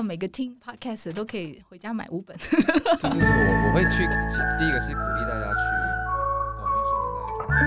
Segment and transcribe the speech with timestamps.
[0.00, 2.34] 好每个听 podcast 都可以回家买五本。
[3.04, 3.08] 我
[3.68, 3.98] 我会去，
[4.58, 5.60] 第一个是鼓励大家去
[6.56, 7.60] 抖音收藏大家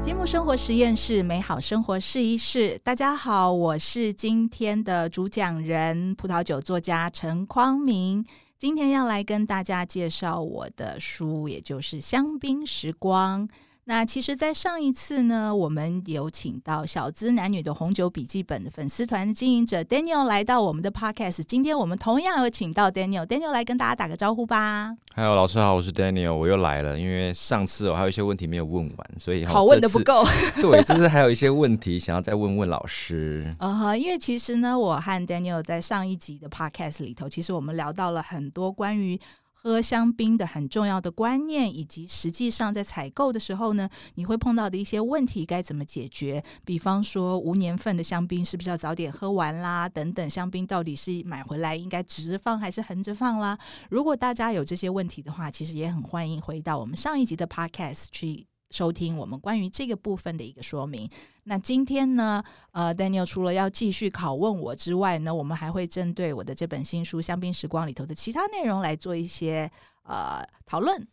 [0.00, 0.04] 去。
[0.04, 2.76] 积木生活实验室，美好生活试一试。
[2.82, 8.26] 大家好，我是今天的主讲人，葡萄酒作家陈匡明。
[8.58, 13.46] 今天要来跟大家介绍我的书，也就是《香槟时光》。
[13.84, 21.42] 那其实，在上一次呢，我们有请到小资男女的红酒笔记本的粉丝团的经营者 Daniel 来到我们的 Podcast。
[21.42, 24.94] 今天我们同样有请到 Daniel，Daniel 来跟大家打个招呼吧。
[25.16, 26.96] Hello，老师好，我是 Daniel，我又来了。
[26.96, 30.24] 因为上次我还有一些问题没有问完，所以好问的不够。
[30.62, 33.52] 对，就是还有一些问题想要再问问老师。
[33.58, 39.18] 啊哈，因为其实呢，我和 Daniel 在上一集的 Podcast 里头，其实我们聊到了很多关于。
[39.62, 46.42] 喝香槟的很重要的观念，以及实际上在采购的时候呢，你会碰到的一些问题该怎么解决？
[46.64, 49.86] 比方说无年份的香槟是不是要早点喝完啦？
[49.86, 53.58] 等等，香槟到底是买回来应该直放还是横着放啦？
[53.90, 58.49] 如果大家有这些问题的话，其实也很欢迎回到我们上一集的 Podcast 去。
[58.70, 61.08] 收听我们关于这个部分的一个说明。
[61.44, 69.70] 那今天呢，呃，Daniel 除了要继续拷问我之外呢，我们还会针对我的这本新书《香槟时光》里头的其他内容来做一些
[70.04, 71.06] 呃讨论。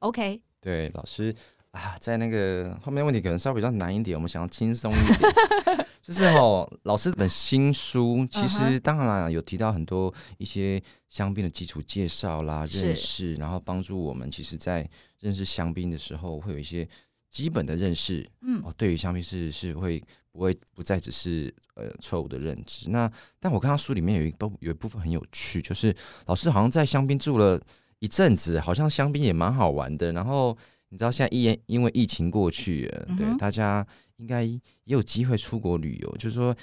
[0.00, 1.34] OK，对，老师
[1.70, 5.85] 啊，在那个后面问题可能稍微比较难一点，我们想要轻松一点。
[6.06, 16.88] 就是哦，老师这本新书其实当然有提到很多一些香槟的基础介绍啦、认识，然后帮助我们其实，在认识香槟的时候，会有一些
[17.28, 18.24] 基本的认识。
[18.42, 22.88] 嗯，哦，对于香槟是是会不会不再只是呃错误的认知。
[22.90, 25.92] 那但我看到书里面有一部有一部分很有趣，就是
[26.26, 27.60] 老师好像在香槟住了
[27.98, 30.12] 一阵子，好像香槟也蛮好玩的。
[30.12, 30.56] 然后
[30.88, 33.86] 你知道现在疫因为疫情过去，对大家。
[34.18, 36.56] 应该也有机会出国旅游，就是说，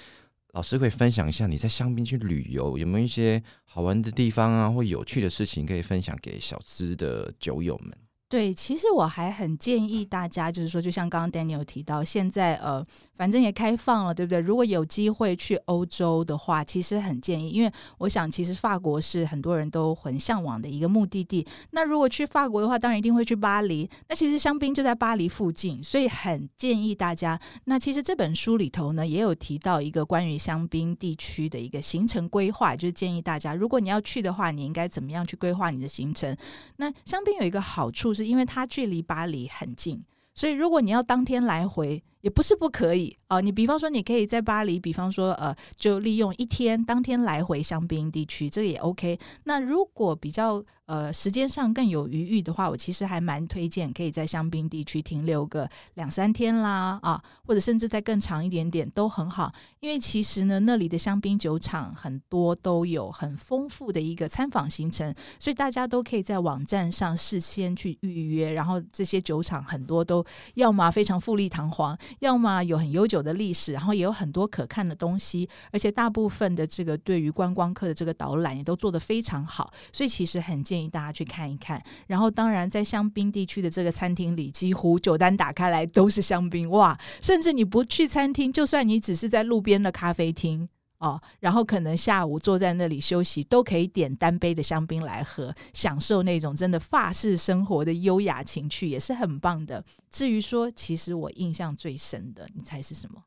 [0.54, 7.96] 老师会分享一下你在香槟去旅游有没有一些好玩的地方啊，或有趣的事情可以分享给小资的酒友们。
[8.34, 12.84] 对，其实我还很建议大家，就是说，就像刚刚 Daniel 提到，现在呃，
[13.16, 14.40] 反正也开放了，对不对？
[14.40, 21.46] 如果有机会去欧洲的话，其实很建议，因为我想，其实法国是很多人都很向往的一个目的地。
[21.70, 23.88] 那如果去法国的话，当然一定会去巴黎。
[24.10, 27.40] 那其实香槟就在巴黎附近，所以很建议大家。
[27.66, 36.36] 那其实这本书里头呢，也有提到一个关于香槟地区的一个行程规划，就是建议大家，如果你要去的话，你应该怎么样去规划你的行程？
[36.78, 38.23] 那香槟有一个好处是。
[38.26, 40.04] 因为它距离巴黎很近，
[40.34, 43.42] 所以如果你要当天来回，也不是不可以啊。
[43.42, 49.20] 你比方说，你可以在巴黎，比方说，呃，就利用一天当天来回香槟地区，这个也 OK。
[49.46, 50.64] 那如果比较。
[50.86, 59.50] 呃，时间上更有余裕的话，我其实还蛮推荐可以在香槟地区停留个两三天啦，啊，或者甚至再更长一点点都很好。
[59.80, 68.52] 因为其实呢，那里的香槟酒厂很多都有很丰富的一个参访行程，所以大家都可以在网站上事先去预约。
[68.52, 70.24] 然后这些酒厂很多都
[70.56, 75.48] 要么非常富丽堂皇，要么有很悠久的历史，然后也有很多可看的东西。
[75.72, 80.64] 而且大部分的这个对于观光客的这个导览也都做得非常好，所以其实很。
[80.64, 86.98] 建议大家去看一看，然后当然在香槟地区的这个餐厅里，几乎酒单打开来都是香槟哇！
[87.22, 90.70] 甚至你不去餐厅，就算你只是在路边的咖啡厅
[91.04, 99.84] 哦，然后可能下午坐在那里休息，都可以点单杯的香槟来喝，享受那种真的法式生活的优雅情趣，也是很棒的。
[100.10, 103.22] 至于说，其实我印象最深的，你猜是什么？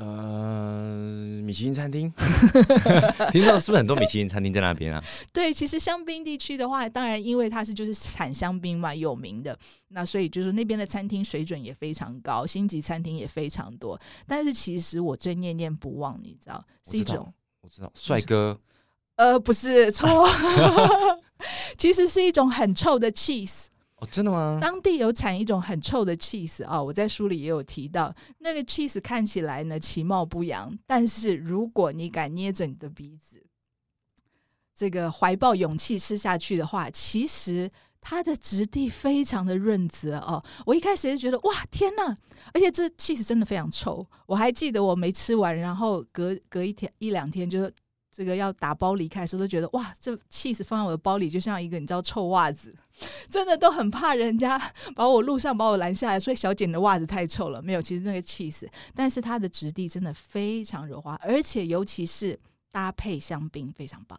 [0.00, 2.08] 呃，米其林餐厅，
[3.32, 5.02] 听说是不是很多米其林餐厅在那边啊？
[5.32, 14.00] 对，其实香槟地区的话，当然因为它是就是产香槟嘛，有名的，那所以就是那边的餐厅水准也非常高，星级餐厅也非常多。
[14.24, 18.56] 但是其实我最念念不忘，你知道，是一种我知道帅哥，
[19.16, 20.28] 呃，不是错，
[21.76, 23.64] 其实是一种很臭的 cheese。
[24.00, 24.60] 哦，真的吗？
[24.62, 33.44] 当地有产一种很臭的 cheese 啊，我在书里也有提到，那个 cheese 看起来呢其貌不扬，但是如果你敢捏着你的鼻子，
[34.72, 37.68] 这个怀抱勇气吃下去的话，其实
[38.00, 40.40] 它的质地非常的润泽哦。
[40.66, 42.14] 我一开始就觉得哇天呐，
[42.54, 47.68] 而且这 cheese 真的非常臭，我还记得我没吃完，然后隔隔一天一两天就。
[48.18, 52.74] 这个要打包离开的时候，都觉得哇，这气死放在我的包里，就像一个你知道臭袜子，
[53.30, 54.60] 真的都很怕人家
[54.96, 57.62] 把我路上把我拦下来，所以小姐的袜子太臭了。
[57.62, 62.36] 没有，其实那个气死，但是它的质地真的非常柔滑，而且尤其是
[62.72, 64.18] 搭配香槟非常棒。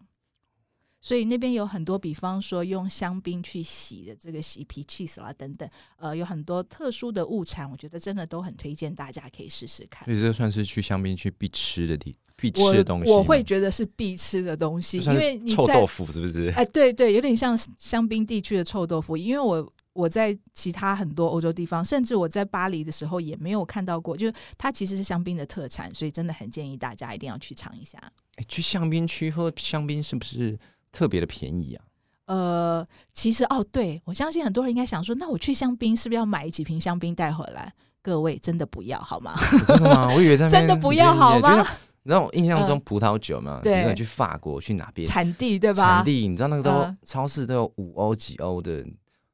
[1.02, 10.06] 所以那边有很多，比方说用香槟去洗的这个洗皮 cheese 啦等等，呃，有很多特殊的物产，我觉得真的都很推荐大家可以试试看。
[10.06, 16.50] 所以这算是去香槟去必吃的地必吃的东西吗，我会觉得是必吃的东西，因为你臭豆腐是不是？
[16.56, 19.74] 哎，对对，有点像香槟地区的臭豆腐，因为我。
[19.92, 28.00] 我在其他很多欧洲地方，甚至我在巴黎的时候也没有看到过，就是它其实是香槟的特产，所以真的很建议大家一定要去尝一下。
[28.36, 30.58] 哎，去香槟区喝香槟是不是
[30.92, 31.86] 特别的便宜啊？
[32.26, 37.74] 呃，其实哦，对我相信很多人应该想说，那我去香槟是不是要买几瓶香槟带回来？
[38.02, 39.34] 各位真的不要好吗？
[39.68, 40.08] 真的吗？
[40.14, 41.66] 我以为在 真的不要好吗？
[42.04, 43.60] 你知道我印象中葡萄酒嘛？
[43.64, 45.98] 对，去法国去哪边产地对吧？
[45.98, 48.86] 产地你知道那个都超市都有五欧几欧的。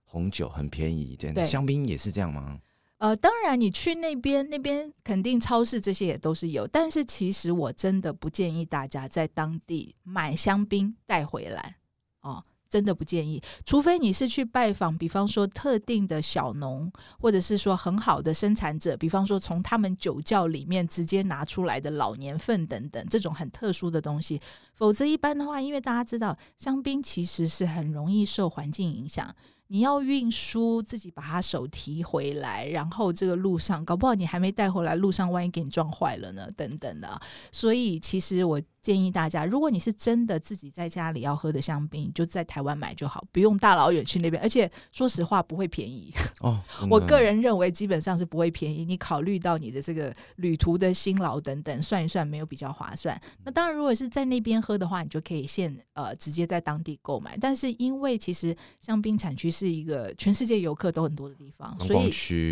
[0.08, 2.58] 红酒很便宜，对，香槟也是这样吗？
[2.98, 11.76] 呃，当然，你去那边，那边肯定超市这些也都是有，但是其实我真的不建议大家在当地买香槟带回来
[12.22, 16.90] 哦，真的不建议，除非你是去拜访，比方说特定的小农，
[17.20, 24.40] 或者是说很好的生产者，比方说从他们酒窖里面直接拿出来的老年份等等这种很特殊的东西，
[24.74, 29.36] 否则一般的话，因为大家知道香槟其实是很容易受环境影响。
[29.68, 36.50] 你要运输，自己把它手提回来，然后这个路上搞不好你还没带回来，路上万一给你撞坏了呢？
[36.56, 37.22] 等等的，
[37.52, 38.62] 所以其实我。
[38.86, 44.40] 建议大家，如果你是真的自己在家里要喝的香槟，就在台湾买就好，不用大老远去那边。
[44.44, 46.62] 而且说实话，不会便宜哦。
[46.88, 48.86] 我个人认为，基本上是不会便宜。
[48.86, 53.20] 你考虑到你的这个旅途的辛劳等等，算一算没有比较划算。
[53.44, 57.36] 那当然，如果是在那边喝的话，你就可以现呃直接在当地购买。
[57.42, 62.12] 但是因为其实香槟产区是一个全世界游客都很多的地方，所以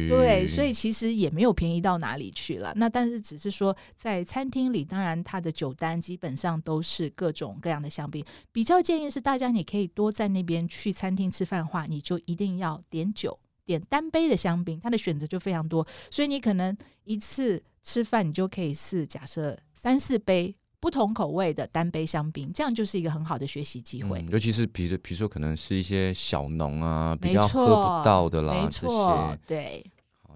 [0.10, 2.74] 对，所以其实也没有便宜到哪里去了。
[2.76, 8.24] 那但是只是说在餐厅里，当然它的酒单基本上都是各种各样的香槟，
[8.54, 16.74] 比较建议是大家你可以多在那边去餐厅吃饭的话，你就一定要点酒，点单杯的香槟，它的选择就非常多，所以你可能
[17.04, 24.26] 一次吃饭你就可以试假设三四杯不同口味的单杯香槟，这样就是一个很好的学习机会。
[24.32, 29.86] 尤其是比如比如说可能是一些小农啊，比较喝不到的啦，没错，对。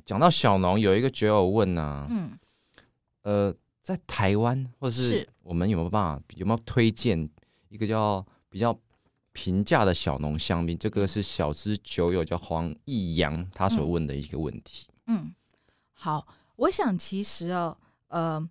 [0.06, 2.38] 讲到小农，有一个酒友问呢，嗯，
[3.24, 3.56] 呃。
[3.88, 7.18] 在台湾，或者是我们有没有办法，有没有推荐
[7.70, 8.78] 一个叫比较
[9.32, 10.78] 平价的小农香槟？
[10.78, 14.88] 这个是小资酒友叫黄义阳他所问的一个问题。
[15.06, 15.34] 嗯，
[15.94, 17.78] 好，我想其实哦，
[18.10, 18.50] 呃，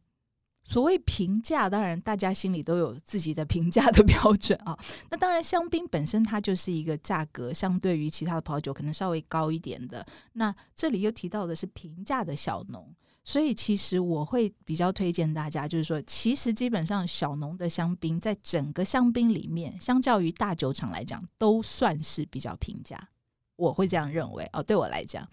[0.65, 4.75] 所谓平价，当然大家心里都有自己的评价的标准啊。
[5.13, 10.07] 那当然，香槟本身它就是一个价格相对于其他的葡萄酒可能稍微高一点的。
[10.33, 12.91] 那这里又提到的是平价的小农。
[13.27, 23.09] 所以其实我会比较推荐大家，就是说，其实基本上小农的香槟在整个香槟里面，相较于大酒厂来讲，都算是比较平价。
[23.57, 24.63] 我会这样认为哦。
[24.63, 25.29] 对我来讲，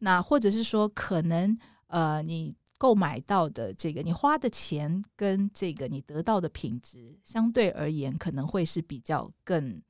[0.00, 1.56] 那或者是说，可能
[1.86, 9.80] 呃，你购买到的这个，你花的钱跟这个你得到的品质，相对而言，可能会是比较更。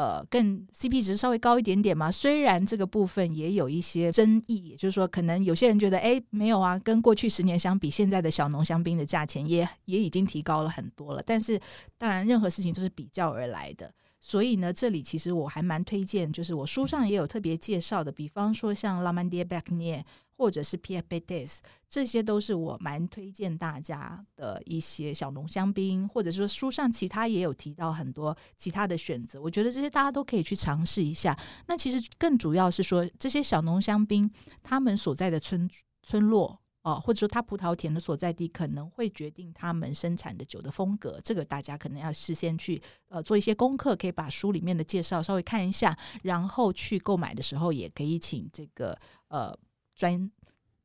[0.00, 2.10] 呃，更 CP 值稍微高一点点嘛。
[2.10, 11.22] 虽然这个部分也有一些争议，也就是说，可能有些人觉得，哎，没有啊，跟过去十年相比，现在的小农香槟的价钱也也已经提高了很多了。
[11.26, 11.60] 但是，
[11.98, 13.92] 当然，任何事情都是比较而来的。
[14.22, 20.02] 所以呢，这里其实我还蛮推荐，就是我书上也有特别介绍的，比方说像拉曼迪贝克涅
[20.40, 31.38] 或者是 Pierre b e t e s 这些都是我蛮推荐大家的一些小浓香槟，或者说书上其他也有提到很多其他的选择，我觉得这些大家都可以去尝试一下。
[31.66, 34.30] 那其实更主要是说，这些小浓香槟
[34.62, 35.68] 他们所在的村
[36.02, 36.58] 村落。
[36.82, 48.98] 哦，或者说它葡萄田的所在地可能会决定他们生产的酒的风格，这个大家可能要事先去呃做一些功课，可以把书里面的介绍稍微看一下，然后去购买的时候也可以请这个
[49.28, 49.54] 呃
[49.94, 50.30] 专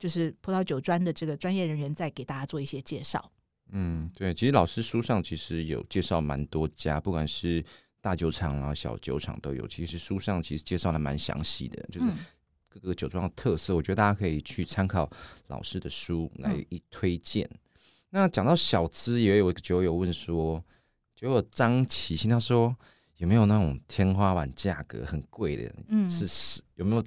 [0.06, 3.32] 就是葡萄酒专的这个专业人员在给大家做一些介绍。
[3.72, 7.66] 嗯，对，其实老师书上其实有介绍蛮多家，不管是
[8.02, 12.08] 大酒厂啊、小酒厂都有，其实书上其实介绍的蛮详细的，就是。
[12.68, 15.10] 各个酒庄的特色，我觉得大家可以去参考
[15.48, 17.50] 老师的书来一推荐。
[18.10, 20.62] 那讲到小资，也有一个酒友问说，
[21.16, 22.76] 酒友张启新他说
[23.16, 25.74] 有没有那种天花板价格很贵的？
[25.88, 27.04] 嗯，是是有没有？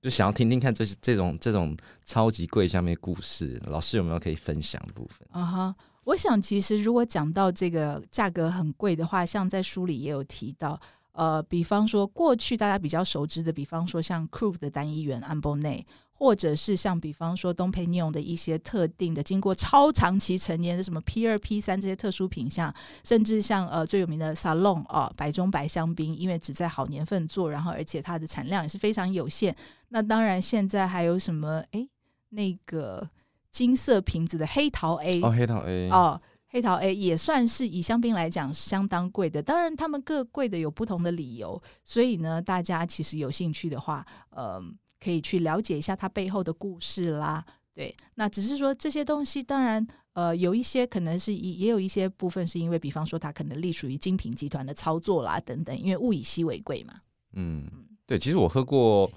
[0.00, 5.28] 就想要听听看这些这种这种超级贵下面故事，老师有没有可以分享部分？
[5.30, 10.80] 啊哈，我想其实如果讲到这个价格很贵的话，像在书里也有提到。
[11.12, 15.84] 呃，比方说过去大家比较熟知的，比方说像 Krug 的单一元 a m b o n e
[16.20, 22.72] 或者是像比方说东培尼的一些特定的经过超长期陈年的什么 P 二 P 三这些特殊品相，
[23.02, 29.56] 甚至像呃最有名的 Salon 哦白中白香槟，因为只在好年份做，然后而且它的产量也是非常有限。
[29.88, 31.88] 那当然现在还有什么哎
[32.28, 33.08] 那个
[33.50, 36.20] 金色瓶子的黑桃 A 哦，黑桃 A 哦。
[36.52, 44.60] 黑桃 A 也算是以香槟来讲相当贵的，当然他们各贵的有不同的理由，所以呢，大家其实有兴趣的话，呃，
[45.02, 47.44] 可以去了解一下它背后的故事啦。
[47.72, 56.94] 对，那只是说这些东西，当然，呃，有一些可能是也有一些部分是因为，比方说它可能隶属于精品集团的操作啦等等，因为物以稀为贵嘛。
[57.32, 57.66] 嗯，
[58.06, 59.10] 对，其实我喝过，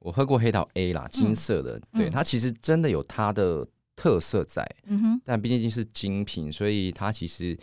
[0.00, 3.66] 我喝过黑桃 A 啦，金色的，对它其实真的有它的。
[3.96, 7.54] 特色在，嗯哼，但毕竟是精品，所以它其实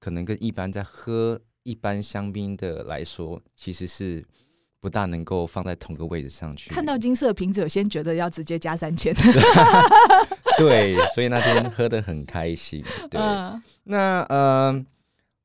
[0.00, 4.26] 可能跟一般在喝一般香槟的来说，其实是
[4.82, 6.68] 不大能够放在同个位置上去。
[6.68, 9.14] 看到金色瓶子，我先觉得要直接加三千。
[10.58, 12.82] 对，所以那天喝的很开心。
[13.08, 13.20] 对，
[13.84, 14.84] 那呃，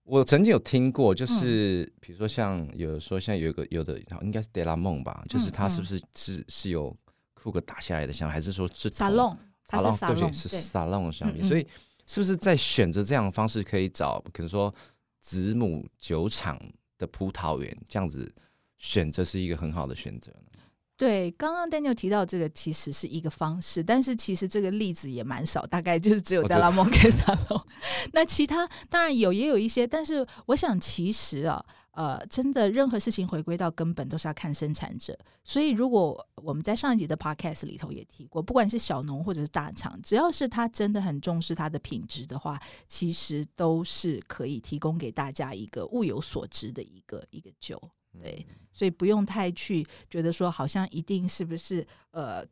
[0.06, 6.92] 我曾经有听过，就是比如说像有说像有一个有的应该是德拉梦吧，就是它是不是是是有
[7.36, 9.38] 库克打下来的香，还是说是沙龙？
[9.70, 11.68] 沙龙对不是沙龙的香槟，所以
[12.08, 14.74] 是不是在选择这样的方式，可以找可能说
[15.22, 16.60] 子母酒厂
[16.98, 18.34] 的葡萄园这样子
[18.78, 20.62] 选择是一个很好的选择呢？
[20.96, 27.62] 对，刚刚 Daniel 提到这个其实是一个方式，但是其实这个例子也蛮少，大概就是只有德拉蒙跟沙龙。
[28.14, 31.64] 那其他当然有，也有一些，但是我想其实啊。
[31.98, 35.18] 呃，真的，任何事情回归到根本都是要看生产者。
[35.44, 47.82] 所以，如果我们在上一集的 podcast 里头也提过，不管是小农或者是大厂，只要是他真的很重视它的品质的话，其实都是可以提供给大家一个物有所值的一个一个酒。
[48.22, 52.46] 对，所以不用太去觉得说，好像一定是不是呃。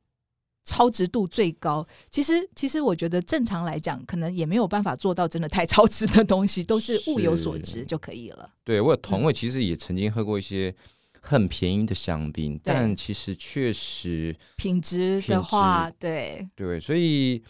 [0.68, 8.52] 超值度最高，其实其实我觉得正常来讲，可能也没有办法做到真的太超值的东西，都是物有所值就可以了。
[8.64, 10.74] 对我有同位，其实也曾经喝过一些
[11.22, 17.44] 很便宜的香槟，但其实确实品质的话，对对，所以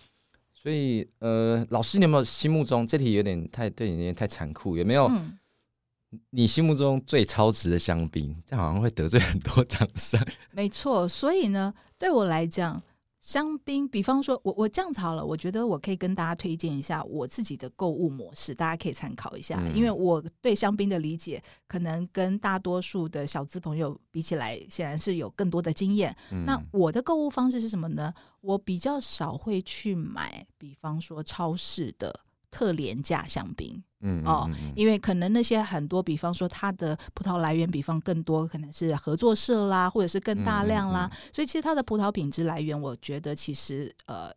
[0.53, 4.75] 所以呃，老师，你有没有心目中这题有点太对你有点太残酷？
[4.75, 5.09] 有没有
[6.29, 8.35] 你心目中最超值的香槟？
[8.45, 10.25] 这好像会得罪很多 厂商。
[10.51, 12.81] 没错，所以呢，对我来讲。
[13.21, 19.59] 香槟，比方说，我我这样子好了，我觉得我可以跟大家推荐一下我自己的购物模式，大家可以参考一下。
[19.73, 26.15] 因为我对香槟的理解，可能跟大多数的小资朋友比起来，显然是有更多的经验。
[26.45, 28.13] 那我的购物方式是什么呢？
[28.41, 32.19] 我比较少会去买，比方说超市的。
[32.55, 44.31] 特廉价香槟，嗯哦，因为可能那些很多，比方说它的葡萄来源，比方更多可能是合作社啦，或者是更大量啦，所以其实它的葡萄品质来源，我觉得其实呃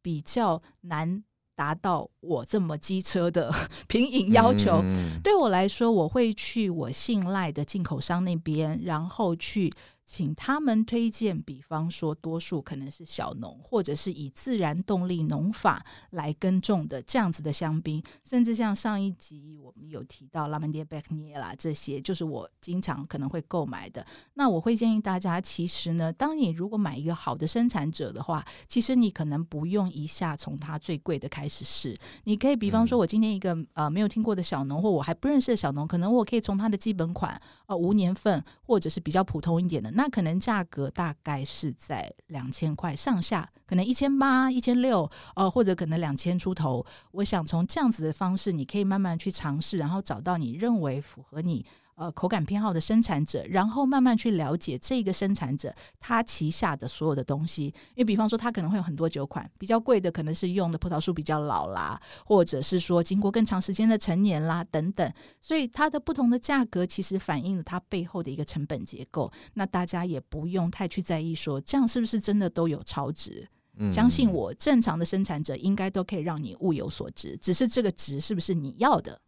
[0.00, 1.22] 比较难
[1.54, 3.52] 达到我这么机车的
[3.86, 4.82] 品饮要求。
[5.22, 9.70] 对我来说，我会去我信赖的进口商那边，然后去。
[10.12, 24.04] 请他们推荐，比方说，多数可能是小农，或者是以自然动力农法来耕种的这样子的香槟，甚至像上一集我们有提到拉曼迪贝克涅啦，这些就是我经常可能会购买的。
[24.34, 39.99] 那我会建议大家，其实呢，当你如果买一个好的生产者的话，其实你可能不用一下从它最贵的开始试，你可以比方说，我今天一个呃没有听过的小农，或我还不认识的小农，可能我可以从它的基本款呃无年份，或者是比较普通一点的。
[40.00, 46.82] 那可能价格大概是在两千块上下，可能一千八、一千六，呃，或者可能两千出头。
[47.10, 51.66] 我想从这样子的方式，你可以慢慢去尝试，然后找到你认为符合你。
[52.00, 57.66] 呃，口感偏好的生产者，然后慢慢去了解这个生产者他旗下的所有的东西。
[57.66, 65.12] 因为比方说，他可能会有很多酒款，比较贵的可能是用的葡萄树比较老啦，或者是说经过更长时间的陈年啦等等。
[65.42, 69.30] 所以它的不同的价格其实反映了它背后的一个成本结构。
[69.52, 73.46] 那大家也不用太去在意说这样是不是真的都有超值。
[73.92, 79.20] 相信我，正常的生产者应该都可以让你物有所值，只是这个值是不是你要的。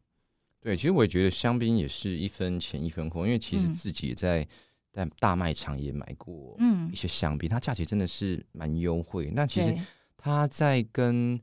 [0.62, 4.46] 对，其实我也觉得香槟也是一分钱一分货，因为其实自己也在
[4.92, 6.56] 在大卖场也买过
[6.92, 9.28] 一些香槟，它价钱真的是蛮优惠。
[9.34, 9.76] 那其实
[10.16, 11.36] 它在跟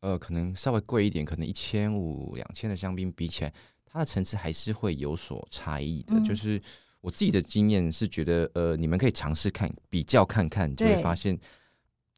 [0.00, 3.52] 呃可能稍微贵一点，可能一千五两千的香槟比起来，
[3.86, 6.20] 它的层次还是会有所差异的。
[6.22, 6.60] 就是
[7.00, 11.38] 我自己的经验是觉得，呃，你们可以尝试看比较看看，就会发现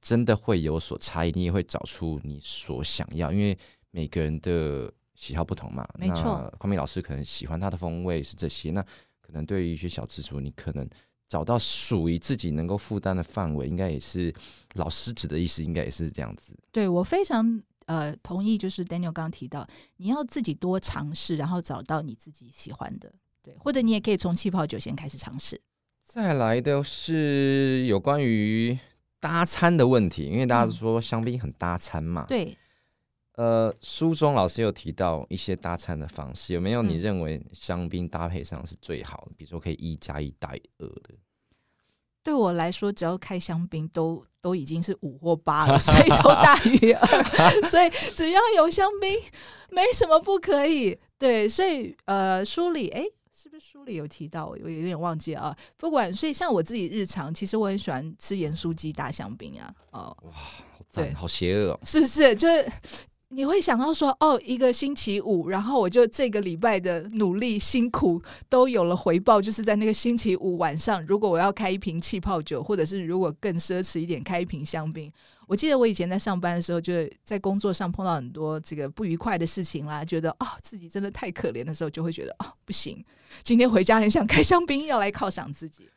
[0.01, 3.57] 真的会有所差异，你也会找出你所想要，因为
[3.93, 4.93] 每个人的。
[5.21, 6.51] 喜好不同嘛，没错。
[6.59, 8.83] 匡明老师可能喜欢他的风味是这些，那
[9.21, 10.89] 可能对于一些小资族，你可能
[11.29, 14.35] 找到属于自己能够负担的范围，应该也是
[14.77, 16.57] 老师指的意思，应该也是这样子。
[16.73, 23.13] 对我非常呃同意，就是 Daniel 刚刚提到，你要自己多尝试，然后找到你自己喜欢的，
[23.43, 25.61] 对，或者你也可以从气泡酒先开始尝试。
[26.03, 28.77] 再来的是有关于
[29.21, 32.25] 搭餐的问题，因为大家都说香槟很搭餐嘛。
[32.27, 32.57] 对，
[33.41, 39.33] 呃，书中老师有提到一些搭餐的方式，有没有你嗯认为香槟搭配上是最好的？
[39.35, 41.15] 比如说可以一加一大于二的。
[42.23, 47.25] 对我来说，只要开香槟都都已经是五或八了，所以都大于二，
[47.67, 49.19] 所以只要有香槟，
[49.71, 50.99] 没什么不可以。
[51.17, 53.03] 对，所以呃，书里哎。
[53.33, 54.49] 是不是书里有提到？
[54.49, 55.57] 我有点忘记啊。
[55.79, 59.75] 不管，所以像我自己日常，其实我很喜欢吃盐酥鸡搭香槟啊。
[59.93, 61.81] 哦，哇好对赞，好邪恶哦！
[61.83, 62.37] 是不是？
[62.37, 62.71] 就是
[63.33, 75.11] 你会想到说，哦，一个星期五，然后我就这个礼拜的努力辛苦都有了回报，就是在那个星期五晚上，如果我要开一瓶气泡酒，或者是如果更奢侈一点开一瓶香槟。
[75.47, 83.05] 我记得我以前在上班的时候，就在工作上碰到很多这个不愉快的事情啦，觉得啊、自己真的太可怜的时候，就会觉得啊、不行，
[83.45, 85.89] 今天回家很想开香槟，要来犒赏自己。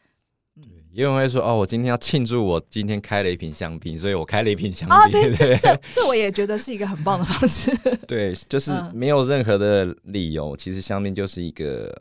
[0.92, 7.76] 也有人会说哦，我今天要庆祝我今天开了一瓶香槟，所以我开了一瓶香啊，槟，对， 对这这这我也觉得是一个很棒的方式。
[8.08, 10.56] 对，就是嗯没有任何的理由。
[10.56, 11.92] 其实香槟就是一个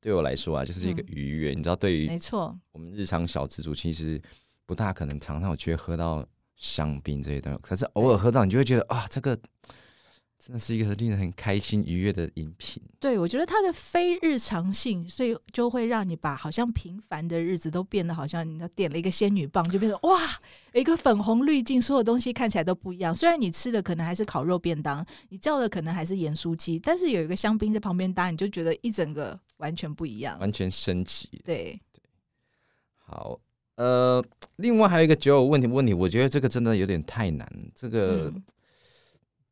[0.00, 1.50] 对我来说啊，就是一个嗯愉悦。
[1.50, 4.20] 你知道，对于没错，我们日常小资族，其实
[4.66, 6.22] 不大可能常常有去喝到
[6.56, 9.38] 香槟这些东西，可是偶尔喝到，你就会觉得啊，这个
[10.46, 12.80] 真的是一个令人很开心愉悦的饮品。
[13.00, 20.16] 对，我觉得它的非日常性，所以就会让你把好像平凡的日子都变得好像你点了一个仙女棒，就变得哇，
[20.72, 23.12] 有一个粉红滤镜，所有东西看起来都不一样。
[23.12, 30.38] 虽然你吃的可能还是烤肉便当，你叫的可能还是盐酥鸡，但是有一个香槟在旁边搭，你就觉得一整个完全不一样。
[30.38, 31.28] 完全升级。
[31.44, 31.76] 对，
[32.94, 33.36] 好，
[33.74, 34.24] 呃，
[34.58, 37.50] 另外还有一个酒友问题，问题，我觉得这个真的有点太难。
[37.74, 38.44] 这个、嗯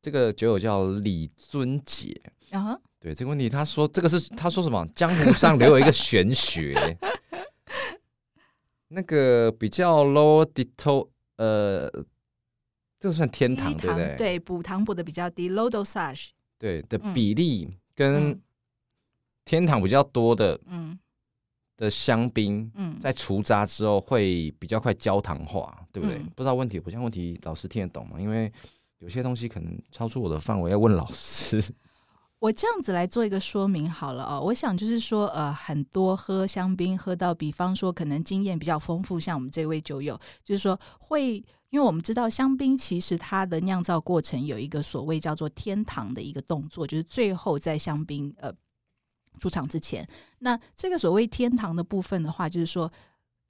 [0.04, 2.14] 这个酒友叫李尊杰，
[2.50, 4.86] 然后对这个问题，他说这个是他说什么？
[4.94, 6.74] 江湖上留有一个玄学，
[8.88, 11.88] 那个比较 low dito，呃，
[13.00, 14.14] 这个算天堂低对不对？
[14.18, 16.28] 对，补糖补的比较低，low dosage。
[16.58, 18.40] 对的嗯比例跟嗯
[19.46, 20.98] 天堂比较多的嗯
[21.78, 26.18] 的香槟，嗯，在除渣之后会比较快焦糖化，对不对？
[26.18, 28.20] 嗯不知道问题，不像问题，老师听得懂吗？
[28.20, 28.52] 因为
[28.98, 31.62] 有些东西可能超出我的范围，要问老师。
[32.38, 41.36] 我这样子来做一个说明好了哦，我想就是说，呃，很多喝香槟喝到，比方说可能经验比较丰富，像我们这位酒友，就是说会，
[41.70, 48.52] 因为我们知道香槟其实它的酿造过程有一个所谓叫做天堂的一个动作，就是最后在香槟呃
[49.38, 50.06] 出厂之前，
[50.40, 52.90] 那这个所谓天堂的部分的话，就是说。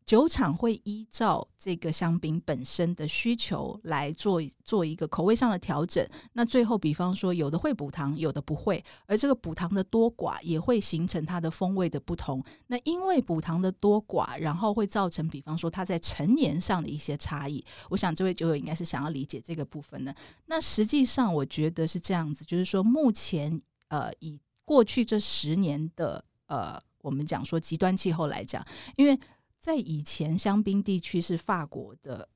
[0.06, 12.44] 酒厂会依照这个香槟本身的需求来做做一个口味上的调整，那最后，比方说，有的会补糖，有的不会，而这个补糖的多寡也会形成它的风味的不同。
[12.66, 17.64] 那因为补糖的多寡，然后会造成，比方说它在陈年上的一些差异。
[17.88, 20.14] 我想这位酒友应该是想要理解这个部分的。
[20.46, 28.62] 那实际上，我觉得是这样子，就是说，目前呃，以过去这十年的呃，我们讲说极端气候来讲，
[28.96, 29.18] 因为
[29.64, 32.29] 在以前香槟地区是法国的。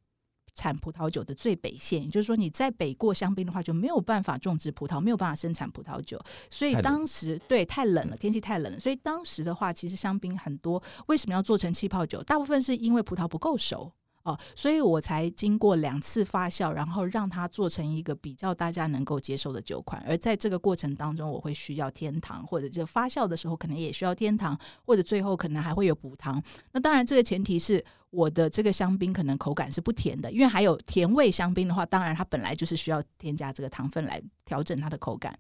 [0.54, 6.20] 产葡萄酒的最北线，也就是说你在北过香槟的话，就没有办法种植葡萄，没有办法生产葡萄酒。
[6.50, 12.20] 所以当时对太冷了，天气太冷了，所以当时的话，其实香槟很多为什么要做成气泡酒？
[12.24, 13.92] 大部分是因为葡萄不够熟。
[14.28, 20.04] 哦，所以我才经过两次发酵，然后让它做成一个比较大家能够接受的酒款。
[20.06, 26.42] 而在这个过程当中，我会需要天糖，或者就发酵的时候可能也需要天糖，或者最后可能还会有补糖。
[26.72, 35.38] 那当然，这个前提是我的这个香槟可能口感是不甜的，因为还有甜味香槟的话，当然它本来就是需要添加这个糖分来调整它的口感。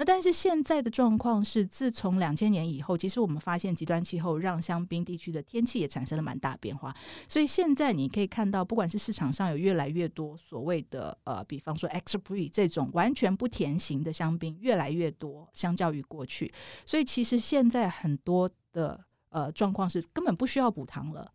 [0.00, 6.96] 那但是现在的状况是，自从两千年以后，其实我们发现极端气候让香槟地区的天气也产生了蛮大变化，
[7.28, 16.50] 所以现在你可以看到，不管是市场上有越来越多所谓的呃，比方说 extra brie 这种完全不甜型的香槟越来越多，相较于过去，
[16.86, 21.30] 所以其实现在很多的呃状况是根本不需要补糖了。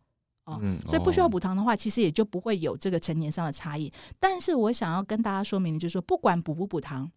[0.45, 3.91] 哦嗯所以不需要哦补糖的话，其实也就不会有这个成年上的差异。
[4.19, 7.12] 但是我想要跟大家说明的就是说，不管补不补糖，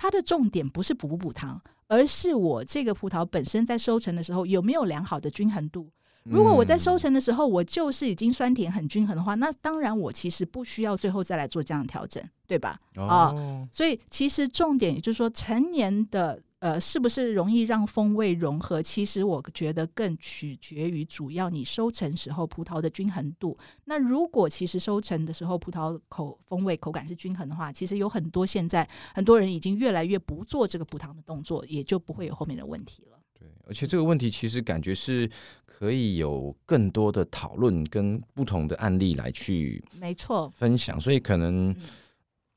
[0.00, 5.90] 它的重点不是补不补糖，而是我这个葡萄本身在收成的时候有没有良好的均衡度。
[6.22, 12.80] 如果我在收嗯成的时候，我就是已经酸甜很均衡的话，那当然我其实不需要最后再来做这样的调整，对吧？
[12.96, 18.82] 哦，所以其实重点也就是说，成年的呃，是不是容易让风味融合？
[18.82, 23.56] 其实我觉得更取决于主要你收成时候葡萄的均衡度。
[23.86, 33.18] 那如果其实收成的时候葡萄口风味口感是均衡的话，其实有很多现在很多人已经越来越不做这个补糖的动作，也就不会有后面的问题了。
[33.38, 35.26] 对，而且这个问题其实感觉是
[35.64, 41.74] 可以有更多的讨论跟不同的案例来去没错分享，所以可能。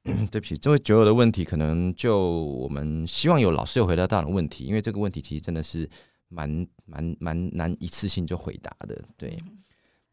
[0.30, 5.90] 对不起，这位酒友的问题，可能就我们希望有老师有回答到的问题，因为这个问题其实真的是
[6.28, 9.02] 蛮蛮蛮难一次性就回答的。
[9.16, 9.42] 对，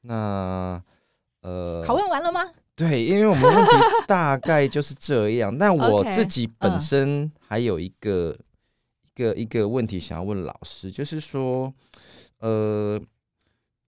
[0.03, 0.81] 那
[1.41, 2.41] 呃，拷问完了吗？
[2.77, 3.71] 对，因为我们问题
[4.07, 5.59] 大概就是这样。
[5.59, 8.37] 但我自己本身还有一个
[9.03, 11.75] 一个一个问题想要问老师，就是说，
[12.39, 13.01] 呃，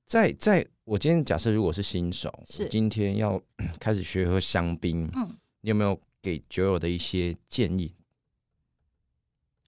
[0.05, 3.41] 在在我今天假设如果是新手，是今天要
[3.79, 5.31] 开始学喝香槟，嗯。
[5.62, 7.94] 你有没有给酒友的一些建议？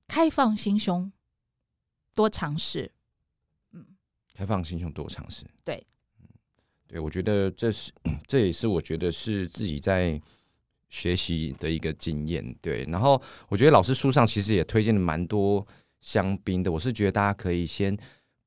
[0.08, 1.10] 开放心胸，
[2.14, 2.92] 多尝试。
[3.70, 3.86] 嗯，
[4.34, 5.46] 开放心胸，多尝试。
[5.64, 5.86] 对，
[6.20, 6.26] 嗯，
[6.88, 7.92] 对，我觉得这是
[8.26, 10.20] 这也是我觉得是自己在
[10.88, 12.54] 学习的一个经验。
[12.60, 15.64] 对，然后我觉得老师书上其实也推荐了蛮多
[16.00, 17.96] 香槟的，我是觉得大家可以先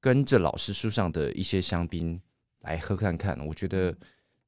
[0.01, 2.21] 跟着老师书上的一些香槟
[2.59, 3.39] 来喝看看。
[3.47, 3.97] 我觉得。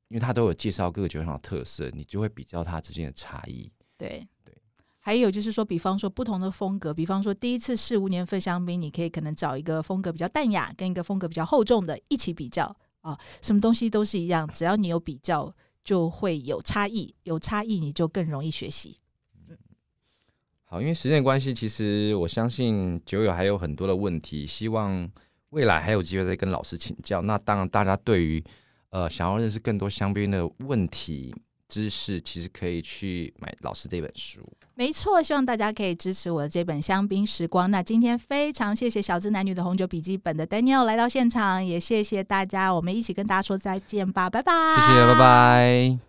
[0.10, 3.72] 因为他都有介绍各个酒厂的特色，你就会比较它之间的差异。
[3.96, 4.54] 对对，
[5.00, 13.18] 还有就是说，比方说不同的风格，比方说第一次试无年份香槟，你可以可能找一个风格比较淡雅，跟一个风格比较厚重的一起比较啊。
[13.42, 19.00] 什么东西都是一样，只要你有比较，就会有差异，有差异你就更容易学习。
[19.48, 19.58] 嗯，
[20.64, 25.08] 好，因为时间关系，其实我相信酒友还有很多的问题，希望
[25.50, 27.22] 未来还有机会再跟老师请教。
[27.22, 28.44] 那当然，大家对于
[28.92, 31.34] 呃，想要认识更多香槟的问题
[31.68, 34.42] 知识，其实可以去买老师这本书。
[34.74, 37.66] 没错，希望大家可以支持我的这本《香槟时光》。
[37.70, 46.09] 那今天非常谢谢小资男女的红酒笔记本的 Daniel 来到现场，也谢谢大家，我们一起跟大家说再见吧，拜拜，谢谢，拜拜。